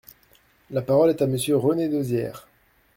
[0.71, 2.47] La parole est à Monsieur René Dosière.